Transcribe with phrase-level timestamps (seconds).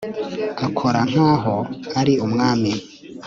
[0.65, 1.55] Akora nkaho
[1.99, 2.71] ari umwami